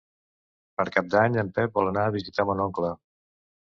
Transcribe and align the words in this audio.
Per 0.79 0.85
Cap 0.95 1.13
d'Any 1.17 1.39
en 1.43 1.53
Pep 1.59 1.79
vol 1.79 1.93
anar 1.93 2.09
a 2.09 2.19
visitar 2.19 2.51
mon 2.53 2.69
oncle. 2.69 2.95